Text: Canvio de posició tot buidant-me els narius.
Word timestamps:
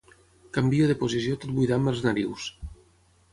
Canvio 0.57 0.87
de 0.91 0.95
posició 1.03 1.35
tot 1.43 1.53
buidant-me 1.59 1.93
els 1.95 2.03
narius. 2.07 2.49